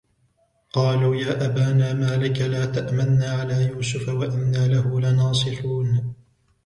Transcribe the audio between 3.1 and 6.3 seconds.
على يوسف وإنا له لناصحون